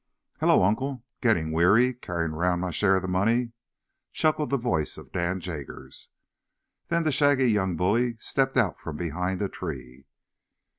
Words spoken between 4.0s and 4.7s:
chuckled the